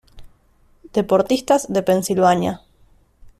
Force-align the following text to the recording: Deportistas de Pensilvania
Deportistas 0.97 1.61
de 1.73 1.83
Pensilvania 1.83 2.53